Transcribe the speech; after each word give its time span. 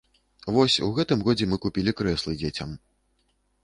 Вось, 0.55 0.77
у 0.87 0.89
гэтым 1.01 1.23
годзе 1.29 1.51
мы 1.53 1.61
купілі 1.69 1.97
крэслы 2.03 2.31
дзецям. 2.43 2.77